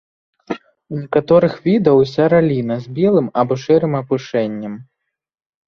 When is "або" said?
3.45-3.61